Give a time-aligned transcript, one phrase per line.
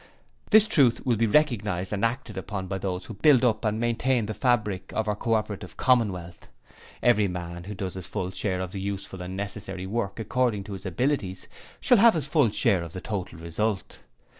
[0.49, 4.25] This truth will be recognized and acted upon by those who build up and maintain
[4.25, 6.47] the fabric of our Co operative Commonwealth.
[7.03, 10.73] Every man who does his full share of the useful and necessary work according to
[10.73, 11.47] his abilities
[11.79, 13.99] shall have his full share of the total result.